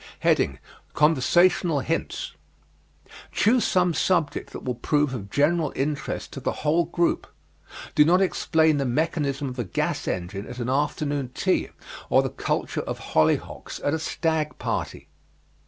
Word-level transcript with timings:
Conversational 0.95 1.81
Hints 1.81 2.33
Choose 3.31 3.63
some 3.63 3.93
subject 3.93 4.51
that 4.51 4.63
will 4.63 4.73
prove 4.73 5.13
of 5.13 5.29
general 5.29 5.71
interest 5.75 6.33
to 6.33 6.39
the 6.39 6.51
whole 6.65 6.85
group. 6.85 7.27
Do 7.93 8.03
not 8.03 8.19
explain 8.19 8.77
the 8.77 8.85
mechanism 8.85 9.47
of 9.49 9.59
a 9.59 9.63
gas 9.63 10.07
engine 10.07 10.47
at 10.47 10.57
an 10.57 10.69
afternoon 10.69 11.29
tea 11.35 11.69
or 12.09 12.23
the 12.23 12.29
culture 12.31 12.81
of 12.81 12.97
hollyhocks 13.13 13.79
at 13.83 13.93
a 13.93 13.99
stag 13.99 14.57
party. 14.57 15.07